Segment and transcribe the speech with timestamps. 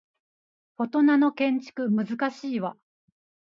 [0.77, 2.75] フォトナの建築難しいわ